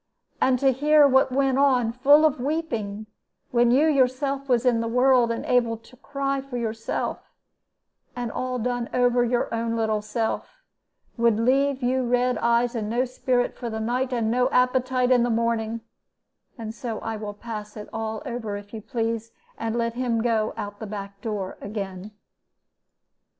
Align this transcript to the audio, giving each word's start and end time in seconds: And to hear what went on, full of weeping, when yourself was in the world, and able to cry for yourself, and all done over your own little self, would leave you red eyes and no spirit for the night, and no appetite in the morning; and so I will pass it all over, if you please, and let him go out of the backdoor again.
And 0.41 0.57
to 0.57 0.71
hear 0.71 1.07
what 1.07 1.31
went 1.31 1.59
on, 1.59 1.91
full 1.91 2.25
of 2.25 2.39
weeping, 2.39 3.05
when 3.51 3.69
yourself 3.69 4.49
was 4.49 4.65
in 4.65 4.81
the 4.81 4.87
world, 4.87 5.29
and 5.29 5.45
able 5.45 5.77
to 5.77 5.95
cry 5.95 6.41
for 6.41 6.57
yourself, 6.57 7.19
and 8.15 8.31
all 8.31 8.57
done 8.57 8.89
over 8.95 9.23
your 9.23 9.53
own 9.53 9.75
little 9.75 10.01
self, 10.01 10.63
would 11.17 11.39
leave 11.39 11.83
you 11.83 12.01
red 12.03 12.39
eyes 12.39 12.73
and 12.73 12.89
no 12.89 13.05
spirit 13.05 13.55
for 13.55 13.69
the 13.69 13.79
night, 13.79 14.11
and 14.11 14.31
no 14.31 14.49
appetite 14.49 15.11
in 15.11 15.21
the 15.21 15.29
morning; 15.29 15.81
and 16.57 16.73
so 16.73 16.97
I 17.01 17.15
will 17.17 17.35
pass 17.35 17.77
it 17.77 17.87
all 17.93 18.23
over, 18.25 18.57
if 18.57 18.73
you 18.73 18.81
please, 18.81 19.31
and 19.55 19.75
let 19.75 19.93
him 19.93 20.23
go 20.23 20.55
out 20.57 20.73
of 20.73 20.79
the 20.79 20.87
backdoor 20.87 21.59
again. 21.61 22.09